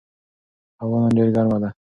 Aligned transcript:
هوا 0.81 0.97
نن 1.03 1.11
ډېره 1.15 1.31
ګرمه 1.35 1.57
ده. 1.63 1.69